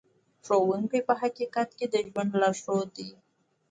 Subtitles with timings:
[0.45, 3.09] ښوونکی په حقیقت کې د ژوند لارښود دی.